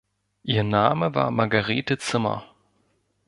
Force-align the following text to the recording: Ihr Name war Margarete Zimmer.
Ihr 0.41 0.63
Name 0.63 1.13
war 1.13 1.29
Margarete 1.29 1.99
Zimmer. 1.99 2.43